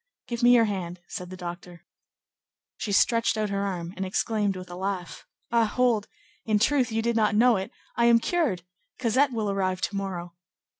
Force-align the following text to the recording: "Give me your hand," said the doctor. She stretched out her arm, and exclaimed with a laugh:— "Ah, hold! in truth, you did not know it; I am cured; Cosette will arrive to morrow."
"Give 0.25 0.41
me 0.41 0.55
your 0.55 0.65
hand," 0.65 0.99
said 1.07 1.29
the 1.29 1.37
doctor. 1.37 1.85
She 2.77 2.91
stretched 2.91 3.37
out 3.37 3.51
her 3.51 3.63
arm, 3.63 3.93
and 3.95 4.03
exclaimed 4.03 4.55
with 4.55 4.71
a 4.71 4.75
laugh:— 4.75 5.27
"Ah, 5.51 5.65
hold! 5.65 6.07
in 6.43 6.57
truth, 6.57 6.91
you 6.91 7.03
did 7.03 7.15
not 7.15 7.35
know 7.35 7.55
it; 7.57 7.69
I 7.95 8.05
am 8.05 8.17
cured; 8.17 8.63
Cosette 8.97 9.31
will 9.31 9.51
arrive 9.51 9.79
to 9.81 9.95
morrow." 9.95 10.33